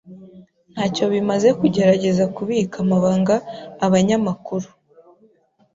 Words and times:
Ntacyo 0.73 1.05
bimaze 1.13 1.49
kugerageza 1.59 2.23
kubika 2.35 2.75
amabanga 2.85 3.35
abanyamakuru. 3.85 4.67